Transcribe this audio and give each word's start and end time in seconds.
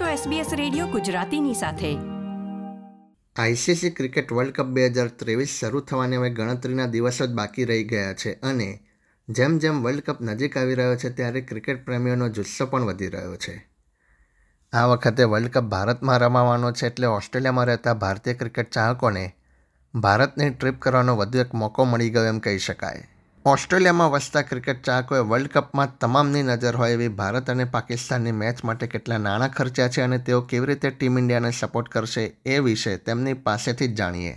છો 0.00 0.04
SBS 0.04 0.46
radio 0.52 0.86
ગુજરાતીની 0.86 1.54
સાથે. 1.54 1.96
આઈસીસી 3.36 3.90
ક્રિકેટ 3.90 4.32
વર્લ્ડ 4.32 4.52
કપ 4.52 4.64
બે 4.64 4.86
હજાર 4.86 5.08
ત્રેવીસ 5.08 5.48
શરૂ 5.48 5.80
થવાની 5.80 6.16
હવે 6.16 6.30
ગણતરીના 6.30 6.86
દિવસો 6.86 7.26
જ 7.26 7.30
બાકી 7.30 7.64
રહી 7.64 7.84
ગયા 7.84 8.12
છે 8.12 8.32
અને 8.32 8.80
જેમ 9.28 9.58
જેમ 9.58 9.82
વર્લ્ડ 9.82 10.00
કપ 10.00 10.20
નજીક 10.20 10.56
આવી 10.56 10.74
રહ્યો 10.74 10.96
છે 10.96 11.10
ત્યારે 11.10 11.40
ક્રિકેટ 11.40 11.84
પ્રેમીઓનો 11.84 12.28
જુસ્સો 12.28 12.66
પણ 12.66 12.84
વધી 12.84 13.08
રહ્યો 13.08 13.36
છે. 13.36 13.70
આ 14.72 14.86
વખતે 14.86 15.24
વર્લ્ડ 15.24 15.48
કપ 15.48 15.62
ભારતમાં 15.62 16.18
રમાવાનો 16.18 16.72
છે 16.72 16.86
એટલે 16.86 17.06
ઓસ્ટ્રેલિયામાં 17.06 17.64
રહેતા 17.64 17.94
ભારતીય 17.94 18.34
ક્રિકેટ 18.34 18.70
ચાહકોને 18.70 19.36
ભારતની 19.94 20.50
ટ્રીપ 20.50 20.80
કરવાનો 20.80 21.16
વધુ 21.16 21.38
એક 21.38 21.54
મોકો 21.54 21.84
મળી 21.84 22.10
ગયો 22.10 22.24
એમ 22.24 22.38
કહી 22.38 22.58
શકાય. 22.58 23.13
ઓસ્ટ્રેલિયામાં 23.46 24.10
વસતા 24.10 24.42
ક્રિકેટ 24.42 24.82
ચાહકોએ 24.82 25.18
વર્લ્ડ 25.18 25.48
કપમાં 25.48 25.98
તમામની 25.98 26.42
નજર 26.42 26.76
હોય 26.76 26.92
એવી 26.92 27.08
ભારત 27.08 27.50
અને 27.50 27.64
પાકિસ્તાનની 27.64 28.32
મેચ 28.32 28.64
માટે 28.64 28.86
કેટલા 28.86 29.18
નાણાં 29.18 29.48
ખર્ચ્યા 29.48 29.88
છે 29.88 30.00
અને 30.00 30.18
તેઓ 30.18 30.40
કેવી 30.40 30.66
રીતે 30.66 30.90
ટીમ 30.90 31.18
ઇન્ડિયાને 31.18 31.50
સપોર્ટ 31.50 31.88
કરશે 31.88 32.36
એ 32.46 32.58
વિશે 32.58 32.96
તેમની 32.96 33.34
પાસેથી 33.34 33.88
જ 33.88 33.94
જાણીએ. 33.94 34.34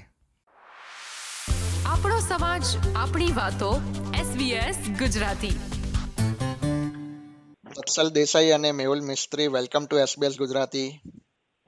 આપણો 1.85 2.19
સમાજ 2.19 2.63
આપણી 2.95 3.25
વાતો 3.25 3.81
SBS 4.11 4.91
ગુજરાતી. 4.97 5.59
વત્સલ 7.65 8.09
દેસાઈ 8.09 8.51
અને 8.51 8.71
Mehul 8.71 9.01
Mistry 9.01 9.47
welcome 9.47 9.85
to 9.85 9.97
SBS 9.97 10.37
Gujarati. 10.37 11.01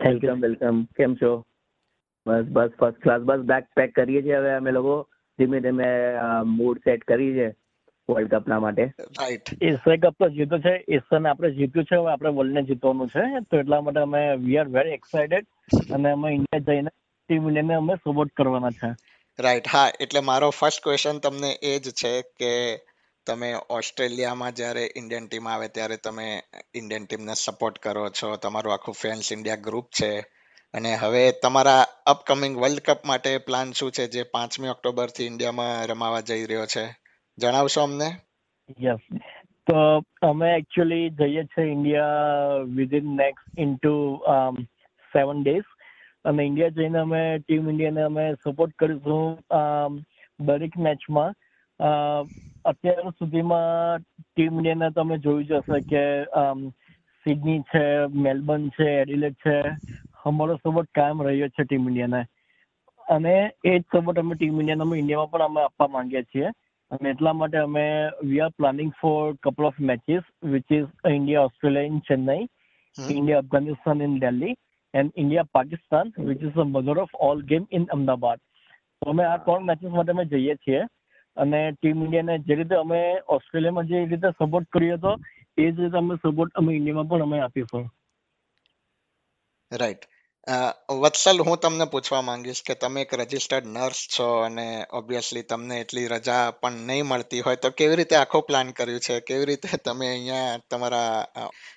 Welcome 0.05 0.41
welcome 0.41 0.83
કેમ 0.83 1.15
છો? 1.15 1.45
બસ 2.27 2.45
બસ 2.51 2.69
ફર્સ્ટ 2.79 3.03
ક્લાસ 3.03 3.21
બસ 3.21 3.37
બેક 3.37 3.63
પેક 3.75 3.95
કરીએ 3.95 4.21
છીએ 4.21 4.35
હવે 4.35 4.53
અમે 4.53 4.71
લોકો. 4.71 5.07
ધીમે 5.39 5.59
ધીમે 5.59 5.89
મૂડ 6.51 6.77
સેટ 6.79 7.03
કરી 7.03 7.33
છે 7.33 7.47
વર્લ્ડ 8.09 8.33
કપના 8.35 8.59
માટે. 8.59 8.85
રાઈટ 9.19 9.53
એશિયા 9.61 10.01
કપ 10.03 10.15
તો 10.19 10.29
જીતો 10.29 10.59
છે 10.59 10.73
એશિયાને 10.87 11.29
આપણે 11.29 11.51
જીત્યું 11.51 11.85
છે 11.85 11.95
હવે 11.95 12.11
આપણે 12.11 12.29
વર્લ્ડને 12.29 12.63
જીતવાનું 12.63 13.09
છે 13.09 13.25
તો 13.51 13.59
એટલા 13.59 13.81
માટે 13.81 13.99
અમે 13.99 14.21
વી 14.35 14.57
આર 14.57 14.67
વેરી 14.67 14.91
એક્સાઇટેડ 14.91 15.45
અને 15.93 16.11
અમે 16.11 16.33
ઇન્ડિયા 16.33 16.65
જઈને 16.69 16.91
ટીમ 16.93 17.47
ઇન્ડિયાને 17.47 17.75
અમે 17.75 17.95
સપોર્ટ 17.95 18.33
કરવાના 18.35 18.71
છે. 18.71 18.89
રાઈટ 19.39 19.67
હા 19.67 19.89
એટલે 19.99 20.19
મારો 20.19 20.49
ફર્સ્ટ 20.49 20.83
ક્વેશ્ચન 20.83 21.19
તમને 21.19 21.51
એ 21.63 21.79
જ 21.79 21.93
છે 22.01 22.13
કે 22.39 22.53
તમે 23.27 23.49
ઓસ્ટ્રેલિયામાં 23.69 24.53
જ્યારે 24.53 24.83
ઇન્ડિયન 24.95 25.27
ટીમ 25.27 25.47
આવે 25.47 25.67
ત્યારે 25.67 25.97
તમે 25.97 26.27
ઇન્ડિયન 26.75 27.05
ટીમને 27.05 27.33
સપોર્ટ 27.35 27.79
કરો 27.79 28.09
છો 28.09 28.35
તમારું 28.35 28.73
આખું 28.73 28.93
ફેન્સ 28.93 29.31
ઇન્ડિયા 29.31 29.55
ગ્રુપ 29.55 29.87
છે 30.01 30.11
અને 30.73 30.89
હવે 30.95 31.21
તમારા 31.43 31.83
અપકમિંગ 32.05 32.55
વર્લ્ડ 32.61 32.81
કપ 32.87 33.05
માટે 33.05 33.31
પ્લાન 33.37 33.71
શું 33.71 33.91
છે 33.91 34.03
જે 34.07 34.23
પાંચમી 34.33 34.69
ઓક્ટોબરથી 34.69 35.25
ઇન્ડિયામાં 35.25 35.87
રમાવા 35.89 36.21
જઈ 36.21 36.43
રહ્યો 36.45 36.65
છે? 36.65 36.83
જણાવશો 37.37 37.81
અમને? 37.83 38.09
યસ 38.81 39.01
તો 39.67 39.77
અમે 40.21 40.49
એકચ્યુઅલી 40.51 41.09
જઈએ 41.19 41.43
છીએ 41.45 41.71
India 41.71 42.59
within 42.77 43.07
next 43.15 43.59
into 43.59 43.93
seven 45.13 45.41
days 45.43 45.69
અને 46.25 46.45
ઇન્ડિયા 46.45 46.69
જઈને 46.69 46.99
અમે 46.99 47.21
ટીમ 47.39 47.69
ઇન્ડિયાને 47.69 48.03
અમે 48.03 48.25
સપોર્ટ 48.43 48.75
કરીશું 48.79 49.97
દરેક 50.39 50.77
મેચમાં 50.79 51.33
અત્યાર 52.65 53.15
સુધીમાં 53.19 54.05
ટીમ 54.19 54.53
ઇન્ડિયાને 54.53 54.91
તમે 54.91 55.17
જોયું 55.17 55.49
જ 55.49 55.61
હશે 55.61 55.81
કે 55.89 56.05
સિડની 57.25 57.65
છે 57.71 57.83
મેલબર્ન 58.19 58.69
છે 58.69 58.87
એડિલેટ 59.01 59.41
છે. 59.45 59.57
અમારો 60.25 60.55
સપોર્ટ 60.55 60.89
કાયમ 60.95 61.23
રહ્યો 61.23 61.47
છે 61.47 61.63
ટીમ 61.63 61.87
ઇન્ડિયાને. 61.87 62.25
અને 63.09 63.51
એ 63.65 63.79
જ 63.79 63.81
સપોર્ટ 63.81 64.19
અમે 64.19 64.35
ટીમ 64.35 64.59
ઇન્ડિયાને 64.59 64.81
અમે 64.81 64.99
ઇન્ડિયામાં 64.99 65.31
પણ 65.31 65.41
અમે 65.41 65.61
આપવા 65.61 65.87
માંગીએ 65.87 66.23
છીએ. 66.23 66.47
અને 66.91 67.09
એટલા 67.09 67.33
માટે 67.33 67.57
અમે 67.57 68.09
we 68.23 68.39
are 68.39 68.49
planning 68.49 68.91
for 69.01 69.33
couple 69.43 69.63
of 69.63 69.79
matches 69.79 70.21
which 70.43 70.71
is 70.71 70.85
India 71.09 71.41
Australia 71.41 71.81
in 71.81 71.99
Chennai 71.99 72.47
India 73.09 73.37
Afghanistan 73.37 74.01
in 74.01 74.19
Delhi 74.19 74.55
and 74.93 75.11
India 75.15 75.43
Pakistan 75.51 76.13
which 76.19 76.43
is 76.43 76.49
the 76.49 76.57
mother 76.57 76.97
of 76.97 77.09
all 77.19 77.43
game 77.43 77.67
in 77.71 77.83
Ahmedabad 77.83 78.39
તો 79.01 79.09
અમે 79.09 79.23
આ 79.23 79.37
ત્રણ 79.37 79.65
મેચીસ 79.65 79.89
માટે 79.89 80.11
અમે 80.11 80.25
જઈએ 80.25 80.55
છીએ. 80.55 80.81
અને 81.37 81.71
ટીમ 81.71 82.03
ઇન્ડિયાને 82.03 82.39
જે 82.39 82.55
રીતે 82.55 82.75
અમે 82.75 83.17
ઓસ્ટ્રેલિયામાં 83.27 83.85
જે 83.85 84.05
રીતે 84.05 84.29
સપોર્ટ 84.29 84.67
કર્યો 84.67 84.97
હતો 84.97 85.15
એ 85.57 85.71
જ 85.71 85.79
રીતે 85.79 85.97
અમે 85.97 86.15
સપોર્ટ 86.15 86.53
અમે 86.53 86.75
ઇન્ડિયામાં 86.75 87.07
પણ 87.07 87.21
અમે 87.21 87.39
આપીશું. 87.39 87.89
રાઈટ 89.73 89.97
વત્સલ 90.99 91.39
હું 91.39 91.57
તમને 91.57 91.85
પૂછવા 91.85 92.21
માંગીશ 92.21 92.63
કે 92.67 92.75
તમે 92.75 93.01
એક 93.01 93.13
રજિસ્ટર્ડ 93.13 93.65
નર્સ 93.65 94.07
છો 94.19 94.39
અને 94.39 94.85
ઓબ્વિયસલી 94.93 95.41
તમને 95.41 95.79
એટલી 95.79 96.07
રજા 96.07 96.51
પણ 96.51 96.71
નહીં 96.71 97.05
મળતી 97.05 97.41
હોય 97.41 97.55
તો 97.55 97.69
કેવી 97.69 97.95
રીતે 97.95 98.15
આખો 98.15 98.41
પ્લાન 98.41 98.71
કર્યું 98.71 98.99
છે? 98.99 99.19
કેવી 99.19 99.45
રીતે 99.45 99.77
તમે 99.85 100.07
અહીંયા 100.07 100.57
તમારા 100.71 101.27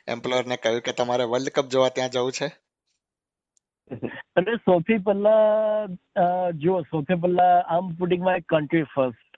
એમ્પ્લોયરને 0.08 0.56
કહ્યું 0.56 0.80
કે 0.80 0.92
તમારે 0.92 1.24
વર્લ્ડ 1.24 1.48
કપ 1.48 1.68
જોવા 1.68 1.88
ત્યાં 1.88 2.10
જવું 2.10 2.32
છે? 2.32 2.46
અને 4.36 4.56
સૌથી 4.56 4.98
પહેલા 4.98 5.86
જો 6.54 6.80
સૌથી 6.80 7.14
પહેલા 7.14 7.60
આમ 7.60 7.94
પુટિંગ 7.94 8.24
માય 8.24 8.40
કન્ટ્રી 8.40 8.82
ફર્સ્ટ 8.82 9.36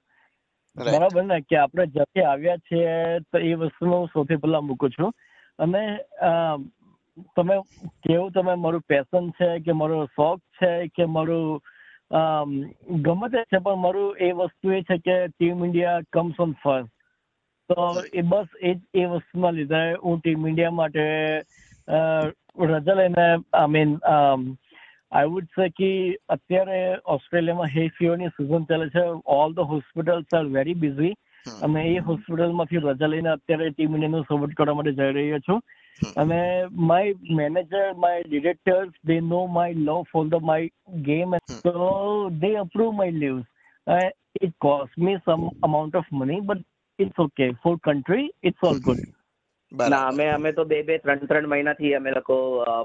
બરાબર 0.77 1.23
ને? 1.23 1.41
કે 1.41 1.57
આપણે 1.57 1.87
જતે 1.87 2.25
આવ્યા 2.25 2.57
છીએ 2.57 3.19
તો 3.19 3.39
એ 3.39 3.55
વસ્તુનો 3.55 4.07
સૌથી 4.07 4.37
પહેલા 4.37 4.61
મૂકું 4.61 4.91
છું. 4.91 5.13
અને 5.59 5.99
તમે 7.37 7.57
કેવું 8.03 8.33
તમે 8.33 8.57
મારું 8.57 8.89
પેશન 8.89 9.31
છે 9.39 9.49
કે 9.61 9.73
મારો 9.73 10.01
શોખ 10.15 10.41
છે 10.61 10.73
કે 10.89 11.07
મારું 11.07 11.61
ગમે 13.03 13.29
તે 13.29 13.45
છે 13.45 13.59
પણ 13.59 13.79
મારું 13.79 14.19
એ 14.19 14.33
વસ્તુ 14.33 14.73
એ 14.73 14.83
છે 14.83 14.99
કે 14.99 15.17
team 15.29 15.65
India 15.65 16.03
comes 16.13 16.41
on 16.41 16.55
first 16.65 16.91
તો 17.71 17.87
એ 18.13 18.23
બસ 18.23 18.59
એ 18.63 18.75
એ 18.95 19.07
વસ્તુના 19.07 19.55
લીધે 19.59 19.83
હું 20.03 20.21
ટીમ 20.21 20.47
ઇન્ડિયા 20.47 20.79
માટે 20.81 21.05
રજા 22.69 22.99
લઈને 23.01 23.25
I 23.25 23.69
mean 23.69 23.95
I 25.13 25.31
would 25.33 25.49
say 25.57 25.69
કે 25.79 25.91
અત્યારે 26.29 26.81
ઓસ્ટ્રેલિયામાં 27.17 27.73
હે 27.77 27.87
ફીવરની 27.99 28.35
સિઝન 28.37 28.69
ચાલે 28.71 28.91
છે. 28.91 29.07
All 29.39 29.55
the 29.55 29.71
hospitals 29.73 30.37
are 30.39 30.45
very 30.59 30.81
busy 30.85 31.15
અને 31.63 31.81
એ 31.87 32.05
હોસ્પિટલમાંથી 32.11 32.85
રજા 32.85 33.13
લઈને 33.15 33.33
અત્યારે 33.33 33.71
ટીમ 33.71 33.97
ઇન્ડિયાનું 33.97 34.29
સપોર્ટ 34.29 34.55
કરવા 34.55 34.79
માટે 34.81 34.97
જઈ 35.01 35.11
રહ્યો 35.13 35.43
છું. 35.49 35.61
અને 36.17 36.41
my 36.91 37.15
manager 37.41 37.87
my 38.05 38.29
directors 38.29 38.93
they 39.05 39.17
know 39.31 39.41
my 39.57 39.81
love 39.87 40.03
for 40.13 40.25
the 40.29 40.47
my 40.51 40.69
game 41.09 41.35
so 41.65 41.73
they 42.43 42.55
approve 42.57 42.95
my 42.95 43.11
leaves 43.11 43.45
uh, 43.87 44.11
it 44.41 44.55
cost 44.61 44.97
me 44.99 45.13
some 45.25 45.45
amount 45.63 45.95
of 45.95 46.05
money 46.13 46.41
but 46.41 46.59
it's 46.99 47.19
okay. 47.19 47.51
For 47.63 47.75
country 47.79 48.23
it's 48.43 48.63
all 48.63 48.79
good. 48.79 49.03
ના 49.73 50.01
અમે 50.09 50.27
અમે 50.29 50.51
તો 50.53 50.65
બે 50.65 50.79
બે 50.89 50.97
ત્રણ 50.99 51.29
ત્રણ 51.31 51.47
મહિનાથી 51.53 51.95
અમે 51.99 52.11
લોકો 52.11 52.37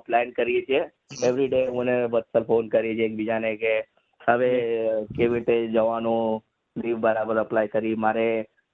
પ્લાન 0.06 0.30
કરીએ 0.38 0.62
છીએ. 0.62 0.82
એવરી 1.28 1.48
ડે 1.48 1.62
મને 1.80 1.96
વત્સલ 2.14 2.44
ફોન 2.44 2.70
કરીએ 2.76 2.96
છીએ 2.96 3.10
એકબીજાને 3.10 3.52
કે 3.64 3.74
હવે 4.22 4.50
કેવી 5.18 5.34
રીતે 5.36 5.56
જવાનું? 5.76 6.42
લીવ 6.76 6.98
બરાબર 6.98 7.38
અપ્લાય 7.44 7.68
કરી. 7.68 7.96
મારે 8.06 8.26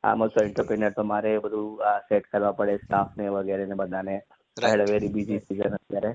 આમ 0.06 0.28
તો 0.28 0.44
એન્ટરપ્રિનર 0.44 0.92
તો 0.92 1.04
મારે 1.12 1.32
બધું 1.38 1.84
સેટ 2.10 2.30
કરવા 2.32 2.52
પડે 2.52 2.78
સ્ટાફ 2.78 3.18
ને 3.18 3.28
વગેરે 3.30 3.66
ને 3.66 3.76
બધાને. 3.76 4.16
હેડ 4.58 4.86
વેરી 4.90 5.14
બિઝી 5.16 5.40
સીઝન 5.40 5.76
અત્યારે. 5.76 6.14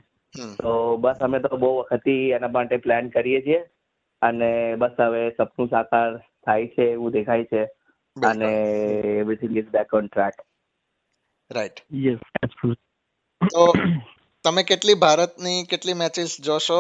તો 0.58 0.72
બસ 0.96 1.18
અમે 1.20 1.38
તો 1.40 1.56
બહુ 1.56 1.70
વખતથી 1.78 2.30
એના 2.30 2.54
માટે 2.56 2.76
પ્લાન 2.86 3.08
કરીએ 3.08 3.40
છીએ. 3.40 3.60
અને 4.22 4.50
બસ 4.76 4.96
હવે 5.00 5.22
સપનું 5.30 5.68
સાકાર 5.68 6.08
થાય 6.46 6.66
છે 6.66 6.90
એવું 6.92 7.12
દેખાય 7.12 7.44
છે. 7.44 7.62
અને 8.16 8.52
everything 9.16 9.56
is 9.56 9.70
back 9.70 9.94
on 9.94 10.06
track 10.06 10.40
right 11.50 11.84
yes 12.04 12.18
તો 13.50 13.60
તમે 14.44 14.62
કેટલી 14.64 14.94
ભારતની 14.94 15.64
કેટલી 15.70 15.94
મેચીસ 15.94 16.34
જોશો? 16.44 16.76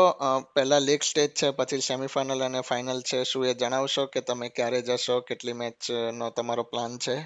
પહેલા 0.54 0.78
લીગ 0.78 1.02
સ્ટેજ 1.02 1.32
છે 1.40 1.48
પછી 1.50 1.80
સેમીફાઇનલ 1.80 2.44
અને 2.44 2.60
ફાઇનલ 2.60 3.00
છે. 3.00 3.18
શું 3.24 3.44
એ 3.46 3.52
જણાવશો 3.54 4.04
કે 4.06 4.20
તમે 4.20 4.48
ક્યારે 4.48 4.80
જશો? 4.82 5.16
કેટલી 5.20 5.52
મેચ 5.52 5.90
નો 6.12 6.28
તમારો 6.30 6.64
પ્લાન 6.70 6.94
છે? 6.98 7.16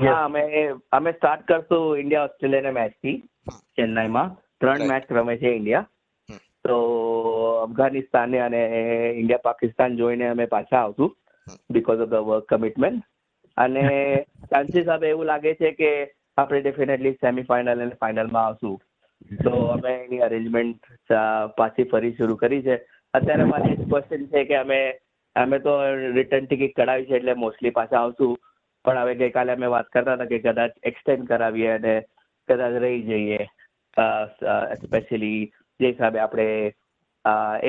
હા 0.00 0.22
અમે 0.24 0.44
અમે 0.92 1.12
સ્ટાર્ટ 1.12 1.44
કરશું 1.44 1.84
ઇન્ડિયા 1.98 2.30
ઓસ્ટ્રેલિયાના 2.30 2.72
મેચથી 2.72 3.14
ચેન્નાઈમાં. 3.76 4.32
ત્રણ 4.60 4.86
મેચ 4.86 5.12
રમે 5.12 5.36
છે 5.36 5.54
ઇન્ડિયા. 5.56 5.86
તો 6.64 6.80
અફઘાનિસ્તાન 7.64 8.40
અને 8.40 8.62
ઇન્ડિયા 9.18 9.44
પાકિસ્તાન 9.44 9.96
જોઈને 9.96 10.26
અમે 10.28 10.46
પાછા 10.46 10.82
આવશું 10.82 11.14
because 11.70 12.00
of 12.00 12.10
the 12.10 12.26
work 12.30 12.48
commitment 12.48 13.04
અને 13.56 13.84
ચાન્સીસ 14.50 14.88
હવે 14.88 15.10
એવું 15.10 15.26
લાગે 15.26 15.54
છે 15.54 15.76
કે 15.80 15.94
આપણે 16.38 16.60
ડેફિનેટલી 16.60 17.16
સેમીફાઇનલ 17.20 17.74
અને 17.78 17.94
ફાઇનલમાં 18.00 18.46
આવશું. 18.46 18.76
તો 19.44 19.52
અમે 19.74 19.92
એની 19.94 20.22
અરેન્જમેન્ટ 20.26 20.80
પાછી 21.58 21.90
ફરી 21.92 22.14
શરૂ 22.18 22.38
કરી 22.42 22.62
છે. 22.68 22.76
અત્યારે 23.14 23.44
મારી 23.52 23.74
એક 23.76 23.82
ક્વેશ્ચન 23.90 24.26
છે 24.32 24.44
કે 24.50 24.56
અમે 24.62 24.80
અમે 25.36 25.58
તો 25.66 25.72
રિટર્ન 26.18 26.46
ટિકિટ 26.46 26.76
કઢાવી 26.76 27.08
છે 27.10 27.16
એટલે 27.18 27.34
મોસ્ટલી 27.44 27.76
પાછા 27.78 28.02
આવશું. 28.02 28.34
પણ 28.84 29.02
હવે 29.02 29.14
ગઈકાલે 29.20 29.52
અમે 29.52 29.68
વાત 29.74 29.88
કરતા 29.94 30.16
હતા 30.16 30.30
કે 30.32 30.38
કદાચ 30.46 30.74
એક્સટેન્ડ 30.90 31.28
કરાવીએ 31.30 31.70
અને 31.76 31.94
કદાચ 32.48 32.74
રહી 32.84 33.02
જઈએ. 33.10 33.40
સ્પેશિયલી 34.82 35.40
જે 35.80 35.86
હિસાબે 35.92 36.20
આપણે 36.24 36.48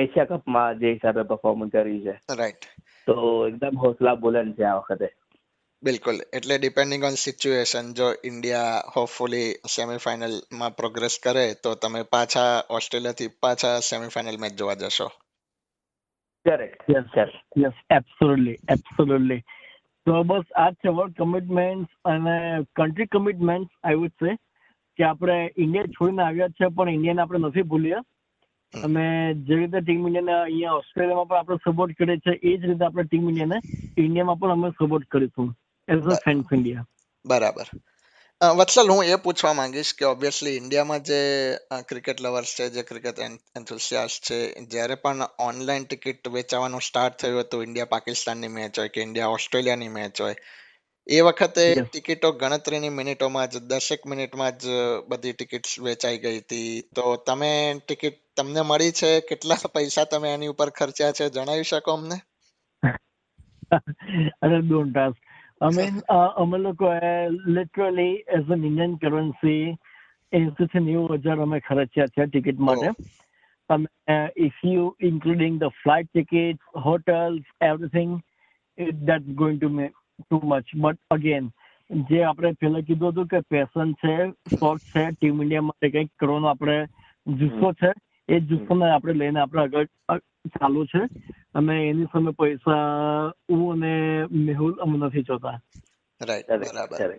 એશિયા 0.02 0.30
કપમાં 0.32 0.78
જે 0.80 0.92
હિસાબે 0.96 1.22
પરફોર્મન્સ 1.30 1.72
કરી 1.76 2.02
છે. 2.06 2.14
રાઈટ 2.40 2.68
તો 3.06 3.16
એકદમ 3.48 3.80
હોસલા 3.84 4.16
બુલંદ 4.24 4.54
છે 4.58 4.64
આ 4.70 4.78
વખતે. 4.80 5.08
બિલકુલ. 5.82 6.16
એટલે 6.32 6.58
ડિપેન્ડિંગ 6.58 7.04
ઓન 7.04 7.16
સિચ્યુએશન 7.24 7.92
જો 7.94 8.06
ઇન્ડિયા 8.24 8.82
હોપફુલી 8.96 9.50
સેમીફાઇનલમાં 9.76 10.76
પ્રોગ્રેસ 10.76 11.18
કરે 11.22 11.54
તો 11.64 11.74
તમે 11.74 12.02
પાછા 12.02 12.64
ઓસ્ટ્રેલિયાથી 12.70 13.28
પાછા 13.42 13.78
સેમીફાઇનલ 13.78 14.38
મેચ 14.40 14.52
જોવા 14.52 14.74
જશો. 14.74 15.06
Correct 16.46 16.82
yes 16.90 17.30
yes 17.58 17.76
absolutely 17.90 18.56
absolutely 18.70 19.40
તો 20.06 20.22
બસ 20.22 20.44
આ 20.56 20.70
છે 20.70 20.88
વર્લ્ડ 20.88 21.14
કમિટમેન્ટ 21.18 21.88
અને 22.04 22.34
country 22.76 23.06
commitment 23.06 23.70
I 23.84 23.94
would 23.94 24.10
say 24.10 24.34
કે 24.98 25.04
આપણે 25.04 25.38
ઇન્ડિયા 25.56 25.84
છોડીને 25.84 26.22
આવ્યા 26.22 26.48
છે 26.48 26.68
પણ 26.68 26.90
ઇન્ડિયાને 26.90 27.22
આપણે 27.22 27.38
નથી 27.38 27.62
ભૂલ્યા. 27.62 28.02
અને 28.74 29.34
જે 29.34 29.54
રીતે 29.54 29.80
ટીમ 29.80 30.06
ઇન્ડિયાને 30.06 30.42
અહીંયા 30.42 30.72
ઓસ્ટ્રેલિયામાં 30.72 31.28
પણ 31.28 31.36
આપણે 31.36 31.56
સપોર્ટ 31.56 31.96
કરીએ 31.98 32.16
છીએ 32.16 32.38
એ 32.42 32.56
જ 32.56 32.64
રીતે 32.64 32.84
આપણે 32.84 33.02
ટીમ 33.02 33.28
ઇન્ડિયાને 33.28 33.58
ઇન્ડિયામાં 33.98 34.36
પણ 34.36 34.50
અમે 34.50 34.70
સપોર્ટ 34.70 35.06
કરીશું. 35.06 35.54
એઝ 35.88 36.04
અ 36.04 36.18
ફેન્સ 36.24 36.44
ઇન્ડિયા 36.52 36.86
બરાબર. 37.26 37.70
વત્સલ 38.56 38.90
હું 38.90 39.04
એ 39.04 39.16
પૂછવા 39.16 39.52
માંગીશ 39.52 39.94
કે 39.98 40.04
ઓબ્વિયસલી 40.04 40.56
ઇન્ડિયામાં 40.56 41.02
જે 41.02 41.20
ક્રિકેટ 41.88 42.20
લવર્સ 42.20 42.54
છે 42.58 42.68
જે 42.68 42.82
ક્રિકેટ 42.82 43.18
એન્થુસિયાસ્ટ 43.56 44.24
છે 44.24 44.38
જ્યારે 44.64 44.94
પણ 44.94 45.28
ઓનલાઈન 45.38 45.84
ટિકિટ 45.84 46.28
વેચાવાનું 46.28 46.80
સ્ટાર્ટ 46.80 47.16
થયું 47.16 47.40
હતું 47.40 47.62
ઇન્ડિયા 47.62 47.84
પાકિસ્તાનની 47.84 48.48
મેચ 48.48 48.78
હોય 48.78 48.88
કે 48.88 49.02
ઇન્ડિયા 49.02 49.26
ઓસ્ટ્રેલિયાની 49.26 49.88
મેચ 49.88 50.20
હોય 50.20 50.36
એ 51.06 51.20
વખતે 51.20 51.74
ટિકિટો 51.82 52.32
ગણતરીની 52.32 52.88
મિનિટોમાં 52.88 53.48
જ 53.48 53.58
દસેક 53.58 54.06
મિનિટમાં 54.06 54.58
જ 54.58 54.66
બધી 55.08 55.32
ટિકિટ્સ 55.32 55.80
વેચાઈ 55.80 56.18
ગઈ 56.18 56.38
હતી. 56.38 56.88
તો 56.94 57.16
તમે 57.16 57.80
ટિકિટ 57.86 58.18
તમને 58.36 58.60
મળી 58.60 58.92
છે? 58.92 59.20
કેટલા 59.20 59.56
પૈસા 59.74 60.04
તમે 60.04 60.34
એની 60.34 60.46
ઉપર 60.46 60.70
ખર્ચ્યા 60.70 61.12
છે? 61.12 61.28
જણાવી 61.28 61.62
શકો 61.62 61.92
અમને? 61.92 62.20
અરે 64.42 64.60
don't 64.60 64.96
ask 64.96 65.27
I 65.60 65.70
mean, 65.70 66.02
uh, 66.08 66.30
અમે 66.36 66.58
લોકોએ 66.58 67.12
literally 67.50 68.10
as 68.30 68.50
an 68.50 68.64
Indian 68.64 68.92
currency 68.96 69.62
એસી 70.32 70.66
થી 70.66 70.82
નેવું 70.82 71.22
હજાર 71.24 71.38
અમે 71.38 71.58
ખર્ચ્યા 71.60 72.12
છે 72.14 72.26
ટિકિટ 72.26 72.60
માટે. 72.60 72.92
અને 73.70 74.18
if 74.38 74.60
you 74.64 74.84
including 75.02 75.56
the 75.58 75.74
flight 75.80 76.10
ticket 76.10 76.60
hotels 76.84 77.54
everything 77.60 78.14
that 79.02 79.32
going 79.34 79.58
to 79.58 79.72
may 79.72 79.88
too 80.20 80.40
much 80.44 80.76
but 80.76 81.00
again 81.10 81.50
જે 81.90 82.22
આપણે 82.24 82.54
પહેલાં 82.54 82.84
કીધું 82.84 83.12
હતું 83.12 83.28
કે 83.28 83.42
પેશન 83.50 83.94
છે 83.96 84.16
શોખ 84.54 84.86
છે 84.92 85.04
ટીમ 85.10 85.42
ઇન્ડિયા 85.42 85.68
માટે 85.68 85.90
કંઈક 85.90 86.12
કરવાનો 86.16 86.52
આપણે 86.52 86.78
જુસ્સો 87.26 87.72
છે 87.74 87.92
એ 88.28 88.40
જુસ્સોને 88.40 88.90
આપણે 88.90 89.12
લઈને 89.12 89.40
આપણે 89.40 89.62
આગળ 89.62 89.88
ચાલુ 90.58 90.86
છે. 90.86 91.02
અને 91.54 91.74
એની 91.88 92.04
સામે 92.04 92.30
પૈસા 92.30 92.84
હું 93.50 93.72
અને 93.72 93.92
મેહુલ 94.46 94.74
અમે 94.82 94.98
નથી 94.98 95.22
જોતા. 95.22 95.60
રાઈટ 96.20 96.48
બરાબર. 96.48 97.18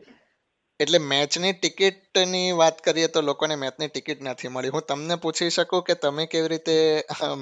એટલે 0.79 0.99
મેચની 1.09 1.53
ટિકિટની 1.53 2.51
વાત 2.51 2.81
કરીએ 2.81 3.07
તો 3.07 3.21
લોકોને 3.21 3.55
મેચની 3.55 3.87
ટિકિટ 3.87 4.21
નથી 4.21 4.47
મળી. 4.47 4.69
હું 4.69 4.83
તમને 4.89 5.15
પૂછી 5.15 5.49
શકું 5.49 5.83
કે 5.83 5.93
તમે 5.93 6.25
કેવી 6.25 6.47
રીતે 6.47 6.75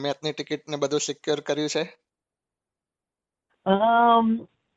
મેચની 0.02 0.34
ટિકિટ 0.34 0.70
ને 0.70 0.78
બધું 0.78 1.00
સિક્યોર 1.00 1.40
કર્યું 1.40 1.70
છે? 1.70 1.84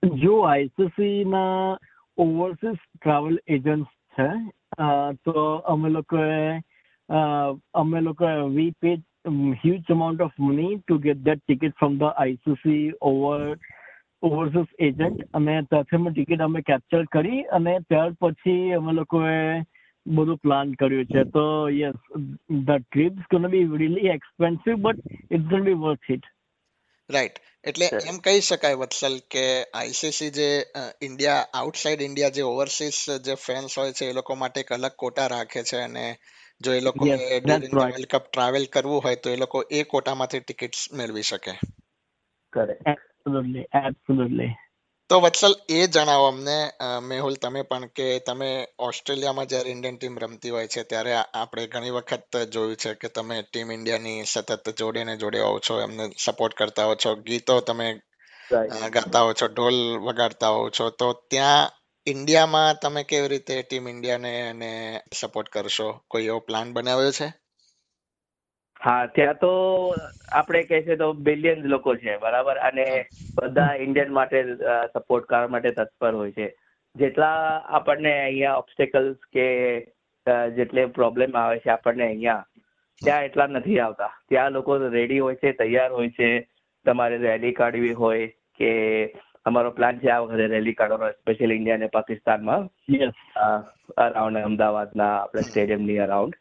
જો 0.02 0.34
આઈસીસી 0.42 1.24
ના 1.24 1.78
ઓવરસીઝ 2.18 2.82
ટ્રાવેલ 3.00 3.36
એજન્ટ 3.46 3.86
છે 4.16 4.28
તો 5.24 5.32
અમે 5.72 5.88
લોકોએ 5.88 6.58
અમે 7.10 8.00
લોકો 8.00 8.30
we 8.48 8.74
paid 8.80 9.02
huge 9.62 9.90
amount 9.90 10.20
of 10.20 10.38
money 10.38 10.78
to 10.78 10.98
get 10.98 11.24
that 11.24 11.42
ticket 11.44 11.76
from 11.76 11.98
the 11.98 12.14
ICC 12.14 12.92
over 13.02 13.44
overseas 14.22 14.72
agent 14.78 15.26
અને 15.32 15.58
ત્યાંથી 15.64 16.12
ટિકિટ 16.12 16.40
અમે 16.40 16.62
કેપ્ચર 16.62 17.04
કરી 17.12 17.42
અને 17.50 17.76
ત્યાર 17.88 18.16
પછી 18.20 18.72
અમે 18.72 18.92
લોકોએ 18.92 19.36
બધું 20.06 20.38
પ્લાન 20.38 20.74
કર્યું 20.74 21.06
છે. 21.06 21.24
તો 21.32 21.44
yes 21.70 21.98
the 22.64 22.82
trip 22.82 23.22
gonna 23.30 23.50
be 23.50 23.66
really 23.76 24.12
expensive 24.16 24.82
but 24.82 24.98
it's 25.30 25.48
gonna 25.50 25.64
be 25.64 25.78
worth 25.84 26.10
it 26.10 26.28
right 27.10 27.40
એટલે 27.64 27.88
એમ 28.10 28.18
કહી 28.18 28.40
શકાય 28.40 28.76
વત્સલ 28.76 29.16
કે 29.30 29.44
આઈસીસી 29.74 30.30
જે 30.30 30.48
ઇન્ડિયા 31.02 31.46
આઉટસાઇડ 31.54 32.00
ઇન્ડિયા 32.00 32.30
જે 32.30 32.44
ઓવરસીઝ 32.44 33.00
જે 33.26 33.36
ફેન્સ 33.36 33.78
હોય 33.78 33.92
છે 33.92 34.10
એ 34.10 34.12
લોકો 34.12 34.36
માટે 34.36 34.60
એક 34.60 34.72
અલગ 34.72 34.94
કોટા 34.96 35.28
રાખે 35.28 35.62
છે 35.62 35.82
અને 35.82 36.06
જો 36.60 36.72
એ 36.72 36.80
right. 36.80 37.74
વર્લ્ડ 37.74 38.06
કપ 38.06 38.24
ટ્રાવેલ 38.32 38.64
કરવું 38.64 39.02
હોય 39.02 39.16
તો 39.16 39.30
એ 39.30 39.36
લોકો 39.36 39.64
એ 39.70 39.82
કોટામાંથી 39.82 40.40
ટિકિટ્સ 40.40 40.92
મેળવી 40.92 41.22
શકે. 41.22 41.50
તો 45.10 45.20
વત્સલ 45.20 45.54
એ 45.68 45.86
જણાવો 45.86 46.26
અમને 46.26 46.70
મેહુલ 47.02 47.34
તમે 47.34 47.62
પણ 47.62 47.86
કે 47.86 48.18
તમે 48.18 48.68
ઓસ્ટ્રેલિયામાં 48.78 49.46
જ્યારે 49.46 49.70
ઇન્ડિયન 49.70 49.96
ટીમ 49.96 50.18
રમતી 50.18 50.50
હોય 50.50 50.68
છે 50.68 50.82
ત્યારે 50.82 51.14
આપણે 51.14 51.66
ઘણી 51.66 51.90
વખત 51.90 52.36
જોયું 52.36 52.76
છે 52.76 52.94
કે 52.94 53.08
તમે 53.08 53.42
ટીમ 53.42 53.72
ઇન્ડિયાની 53.72 54.24
સતત 54.24 54.78
જોડે 54.78 55.04
ને 55.04 55.16
જોડે 55.16 55.40
હોવ 55.40 55.58
છો 55.58 55.80
એમને 55.80 56.10
સપોર્ટ 56.18 56.54
કરતા 56.54 56.84
હો 56.84 56.94
છો 56.94 57.14
ગીતો 57.14 57.60
તમે 57.60 58.00
ગાતા 58.90 59.20
હો 59.20 59.32
છો 59.32 59.46
ઢોલ 59.46 59.98
વગાડતા 59.98 60.48
હો 60.48 60.70
છો 60.70 60.90
તો 60.90 61.12
ત્યાં 61.12 61.79
ઇન્ડિયામાં 62.06 62.78
તમે 62.82 63.02
કેવી 63.04 63.28
રીતે 63.28 63.56
ટીમ 63.62 63.88
ઇન્ડિયાને 63.88 64.32
અને 64.50 64.70
સપોર્ટ 65.20 65.48
કરશો? 65.48 65.88
કોઈ 66.08 66.26
એવો 66.26 66.40
પ્લાન 66.40 66.72
બનાવ્યો 66.72 67.12
છે? 67.12 67.28
હા 68.80 69.06
ત્યાં 69.06 69.38
તો 69.38 69.50
આપણે 70.32 70.62
કહે 70.62 70.82
છે 70.82 70.96
તો 70.96 71.12
બિલિયન્સ 71.28 71.64
લોકો 71.64 71.94
છે 71.96 72.16
બરાબર? 72.16 72.56
અને 72.58 72.86
બધા 73.34 73.74
ઇન્ડિયન 73.86 74.12
માટે 74.12 74.38
સપોર્ટ 74.94 75.26
કરવા 75.26 75.48
માટે 75.48 75.70
તત્પર 75.70 76.14
હોય 76.14 76.32
છે. 76.32 76.48
જેટલા 76.96 77.40
આપણને 77.78 78.12
અહીંયા 78.20 78.56
ઓબ્સ્ટેકલ્સ 78.56 79.16
કે 79.32 79.46
જેટલે 80.56 80.86
પ્રોબ્લેમ 80.98 81.36
આવે 81.36 81.58
છે 81.58 81.70
આપણને 81.70 82.04
અહીંયા 82.04 82.46
ત્યાં 83.02 83.24
એટલા 83.24 83.46
નથી 83.46 83.78
આવતા. 83.80 84.12
ત્યાં 84.28 84.52
લોકો 84.52 84.78
રેડી 84.88 85.18
હોય 85.18 85.34
છે 85.34 85.52
તૈયાર 85.52 85.92
હોય 85.92 86.10
છે. 86.10 86.30
તમારે 86.86 87.16
રેલી 87.18 87.52
કાઢવી 87.52 87.92
હોય 87.92 88.26
કે 88.58 88.70
અમારો 89.44 89.70
પ્લાન 89.70 89.98
છે 89.98 90.08
આ 90.08 90.18
વખતે 90.18 90.46
રેલી 90.46 90.72
કાઢવાનો 90.72 91.10
સ્પેશિયલ 91.10 91.52
ઇન્ડિયા 91.52 91.76
અને 91.76 91.86
પાકિસ્તાનમાં. 91.86 92.62
માં 92.62 93.62
અરાઉન્ડ 93.94 94.38
અમદાવાદના 94.38 95.22
આપણે 95.22 95.42
સ્ટેડિયમની 95.42 95.98
અરાઉન્ડ 95.98 96.34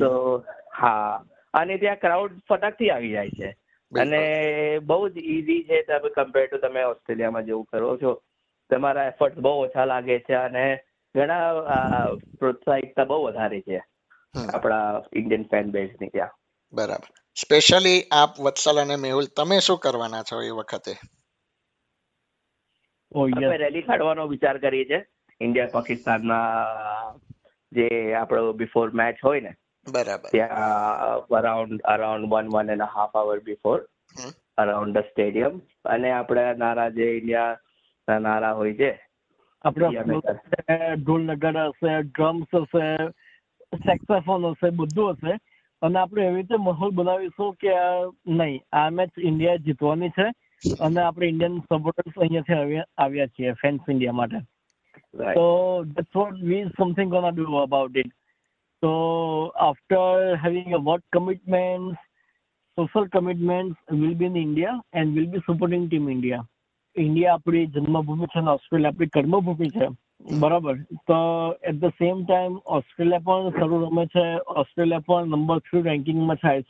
તો 0.00 0.44
હા. 0.76 1.24
અને 1.54 1.78
ત્યાં 1.78 1.96
ક્રાઉડ 1.96 2.40
ફટાકથી 2.48 2.90
આવી 2.90 3.10
જાય 3.10 3.30
છે. 3.30 3.56
અને 4.00 4.78
બહુ 4.78 5.08
જ 5.08 5.18
ઈઝી 5.18 5.64
છે 5.64 5.82
તમે 5.82 6.08
કમ્પેર 6.08 6.46
ટુ 6.46 6.58
તમે 6.58 6.82
ઓસ્ટ્રેલિયામાં 6.82 7.44
જેવું 7.44 7.64
કરો 7.64 7.96
છો. 7.96 8.22
તમારા 8.70 9.04
એફર્ટ 9.04 9.38
બહુ 9.38 9.64
ઓછા 9.64 9.84
લાગે 9.84 10.18
છે 10.18 10.34
અને 10.34 10.78
ઘણા 11.14 11.52
પ્રોત્સાહિકતા 12.38 13.04
બહુ 13.04 13.22
વધારે 13.22 13.60
છે. 13.60 13.82
આપણા 14.54 15.02
ઇન્ડિયન 15.12 15.42
ફેન 15.42 15.70
બેઝની 15.70 16.08
ત્યાં. 16.08 16.30
બરાબર. 16.72 17.08
સ્પેશિયલી 17.34 18.02
આપ 18.12 18.40
વત્સલ 18.40 18.80
અને 18.80 18.96
મેહુલ 18.96 19.24
તમે 19.36 19.58
શું 19.58 19.78
કરવાના 19.78 20.22
છો 20.22 20.42
એ 20.42 20.50
વખતે? 20.50 20.92
અમે 23.12 23.56
રેલી 23.56 23.82
કાઢવાનો 23.82 24.26
વિચાર 24.34 24.56
કરીએ 24.58 24.84
છીએ. 24.84 25.00
ઇન્ડિયા 25.40 25.72
પાકિસ્તાનના 25.72 27.14
જે 27.72 27.88
આપણો 28.14 28.52
બિફોર 28.52 28.86
મેચ 28.92 29.18
હોય 29.24 29.40
ને 29.40 29.52
બરાબર. 29.86 30.30
ત્યાં 30.30 31.26
around 31.38 31.80
around 31.94 32.30
one 32.32 32.48
one 32.54 32.70
and 32.70 32.86
half 32.94 33.16
hour 33.22 33.38
before 33.48 33.78
around 34.58 34.98
the 34.98 35.10
stadium 35.10 35.60
અને 35.94 36.08
આપણે 36.12 36.44
નારા 36.62 36.90
જે 36.98 37.06
ઇન્ડિયા 37.18 38.18
નારા 38.26 38.54
હોય 38.54 38.74
છે 38.80 38.90
આપણે 39.64 40.96
ઢોલ 40.96 41.22
નગાડા 41.22 41.70
હશે 41.70 41.96
ડ્રમ્સ 42.02 42.50
હશે 42.54 42.86
સેક્સોફોન 43.86 44.46
હશે 44.50 44.70
બધું 44.78 45.16
હશે. 45.16 45.34
અને 45.82 45.98
આપણે 45.98 46.22
એવી 46.26 46.36
રીતે 46.36 46.56
માહોલ 46.66 46.90
બનાવીશું 46.92 47.50
કે 47.60 47.74
આ 47.78 48.06
નહીં 48.38 48.62
આ 48.72 48.90
મેચ 48.90 49.12
ઇન્ડિયા 49.30 49.64
જીતવાની 49.66 50.14
છે. 50.18 50.26
અને 50.80 51.00
આપણે 51.00 51.26
ઇન્ડિયન 51.26 51.58
સપોર્ટર્સ 51.58 52.18
અહીંયાથી 52.18 52.80
આવ્યા 52.98 53.26
છીએ 53.26 53.52
ફેન્સ 53.52 53.80
ઇન્ડિયા 53.88 54.12
માટે. 54.12 54.40
So 55.34 55.84
that's 55.94 56.14
what 56.14 56.34
we 56.40 56.58
something 56.78 57.08
gonna 57.08 57.32
do 57.32 57.58
about 57.58 57.96
it. 57.96 58.06
So 58.82 58.90
after 59.60 60.36
having 60.36 60.74
a 60.74 60.78
work 60.78 61.02
commitments, 61.12 61.98
social 62.78 63.08
commitments, 63.08 63.76
we'll 63.90 64.14
be 64.14 64.24
in 64.24 64.36
India 64.36 64.80
and 64.92 65.14
we'll 65.14 65.26
be 65.26 65.42
supporting 65.46 65.88
Team 65.90 66.08
India. 66.08 66.44
India 66.96 67.32
આપણી 67.32 67.66
જન્મભૂમિ 67.66 68.26
છે 68.26 68.38
અને 68.38 68.50
Australia 68.50 68.90
આપણી 68.90 69.06
કર્મભૂમિ 69.06 69.68
છે 69.70 69.88
બરાબર 70.38 70.74
તો 71.06 71.18
at 71.62 71.76
the 71.80 71.84
same 71.84 72.24
time 72.24 72.56
Australia 72.66 73.18
પણ 73.18 73.50
સારું 73.50 73.84
રમે 73.86 74.06
છે 74.06 74.24
ઓસ્ટ્રેલિયા 74.46 74.98
પણ 74.98 75.28
નંબર 75.28 75.58
થ્રી 75.58 75.82
રેન્કિંગમાં 75.82 76.36
છે 76.36 76.62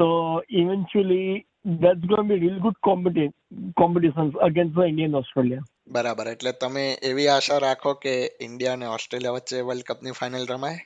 So 0.00 0.42
eventually, 0.48 1.46
that's 1.64 2.00
going 2.00 2.28
to 2.28 2.34
be 2.34 2.40
real 2.40 2.58
good 2.58 2.76
competition 2.82 3.32
competitions 3.78 4.34
against 4.40 4.74
the 4.74 4.86
India 4.86 5.08
Australia. 5.14 5.58
બરાબર. 5.92 6.28
એટલે 6.28 6.52
તમે 6.52 6.84
એવી 7.02 7.26
આશા 7.28 7.58
રાખો 7.58 7.92
કે 8.04 8.14
ઇન્ડિયા 8.40 8.72
અને 8.72 8.86
ઓસ્ટ્રેલિયા 8.86 9.30
વચ્ચે 9.30 9.60
વર્લ્ડ 9.60 9.88
કપની 9.88 10.16
ફાઇનલ 10.20 10.46
રમાય? 10.50 10.78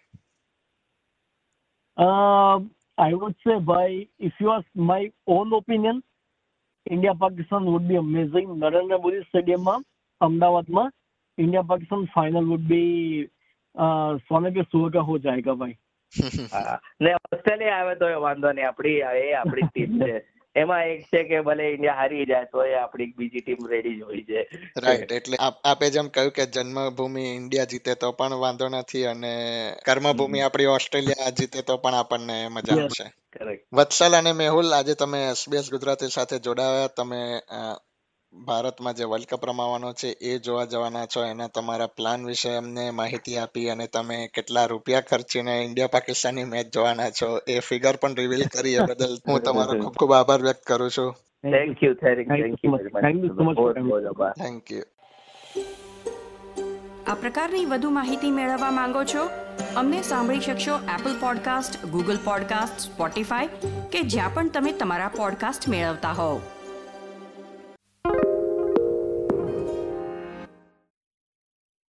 અ 1.97 2.09
આઈ 2.99 3.12
વુડ 3.12 3.37
સે 3.44 3.59
ભાઈ 3.71 4.00
if 4.21 4.42
you 4.42 4.50
ask 4.50 4.83
my 4.90 5.12
own 5.37 5.54
opinion 5.61 6.02
India 6.90 7.12
Pakistan 7.12 7.71
would 7.75 7.88
be 7.92 8.02
amazing 8.02 8.50
Narendra 8.56 9.00
Modi 9.06 9.21
સ્ટેડિયમમાં 9.21 9.87
અમદાવાદમાં 10.21 10.92
India 11.38 11.71
Pakistan 11.73 12.04
final 12.14 12.44
would 12.44 12.68
be 12.73 13.28
સોને 14.28 14.50
કે 14.50 14.68
સુવર 14.73 14.92
કા 14.99 15.06
હો 15.11 15.18
જાયેગા 15.18 15.59
ભાઈ 15.62 15.80
ને 17.00 17.12
ઓસ્ટ્રેલિયા 17.12 17.76
આવે 17.76 17.94
તો 17.94 18.21
વાંધો 18.21 18.52
નહીં. 18.52 18.68
આપણી 18.68 18.90
એ 18.90 19.33
આપણી 19.33 19.62
ટીમ 19.62 20.00
છે. 20.00 20.35
એમાં 20.56 20.85
એક 20.85 21.02
છે 21.02 21.23
કે 21.23 21.40
ભલે 21.40 21.64
ઇન્ડિયા 21.64 21.94
હારી 21.94 22.25
જાય 22.25 22.44
તો 22.44 22.64
એ 22.64 22.75
આપણી 22.75 23.06
બીજી 23.16 23.40
ટીમ 23.40 23.68
રેડી 23.68 23.99
જ 23.99 24.02
હોય 24.02 24.21
છે. 24.21 24.50
રાઈટ 24.76 25.12
એટલે 25.12 25.37
આપ- 25.37 25.90
જેમ 25.90 26.09
કહ્યું 26.09 26.33
કે 26.33 26.47
જન્મભૂમિ 26.47 27.37
ઇન્ડિયા 27.37 27.64
જીતે 27.64 27.94
તો 27.94 28.12
પણ 28.12 28.35
વાંધો 28.35 28.68
નથી 28.68 29.04
અને 29.04 29.73
કર્મભૂમિ 29.87 30.40
આપણી 30.40 30.66
ઓસ્ટ્રેલિયા 30.66 31.30
જીતે 31.30 31.62
તો 31.62 31.76
પણ 31.76 31.94
આપણને 31.94 32.49
મજા 32.49 32.83
આવશે. 32.83 33.12
વત્સલ 33.73 34.16
અને 34.16 34.33
મેહુલ 34.33 34.73
આજે 34.73 34.94
તમે 34.94 35.28
એસબીએસ 35.28 35.71
ગુજરાતી 35.71 36.06
સાથે 36.09 36.38
જોડાયા. 36.38 36.87
તમે 36.87 37.40
ભારતમાં 38.35 38.95
જે 38.95 39.05
વર્લ્ડ 39.05 39.26
કપ 39.26 39.45
રમાવાનો 39.45 39.93
છે 39.93 40.09
એ 40.21 40.38
જોવા 40.38 40.64
જવાના 40.64 41.07
છો. 41.07 41.25
એના 41.25 41.49
તમારા 41.49 41.87
પ્લાન 41.87 42.26
વિશે 42.26 42.57
અમને 42.57 42.91
માહિતી 42.91 43.37
આપી 43.38 43.71
અને 43.71 43.87
તમે 43.87 44.29
કેટલા 44.29 44.67
રૂપિયા 44.67 45.00
ખર્ચીને 45.00 45.64
ઇન્ડિયા 45.64 45.88
પાકિસ્તાનની 45.88 46.45
મેચ 46.45 46.73
જોવાના 46.73 47.11
છો 47.11 47.29
એ 47.47 47.61
ફિગર 47.61 47.97
પણ 47.97 48.17
રિવીલ 48.17 48.45
કરી 48.49 48.75
એ 48.75 48.81
બદલ 48.81 49.14
હું 49.29 49.41
તમારો 49.47 49.79
ખૂબ 49.81 49.95
ખૂબ 49.95 50.12
આભાર 50.12 50.43
વ્યક્ત 50.43 50.64
કરું 50.64 50.91
છું. 50.91 51.12
Thank 51.43 51.83
you 51.83 51.95
thank 51.95 52.29
thank 52.29 52.64
you 52.64 52.79
thank 54.37 54.71
you 54.71 54.85
આ 57.07 57.14
પ્રકારની 57.14 57.64
વધુ 57.64 57.91
માહિતી 57.91 58.31
મેળવવા 58.31 58.71
માંગો 58.71 59.05
છો 59.05 59.25
અમને 59.76 60.03
સાંભળી 60.03 60.41
શકશો 60.41 60.75
Apple 60.75 61.14
podcast 61.21 61.87
Google 61.87 62.17
podcast 62.25 62.79
Spotify 62.81 63.49
કે 63.93 64.03
જ્યાં 64.09 64.35
પણ 64.35 64.49
તમે 64.49 64.73
તમારા 64.73 65.09
પોડકાસ્ટ 65.09 65.69
મેળવતા 65.69 66.12
હોવ. 66.12 66.53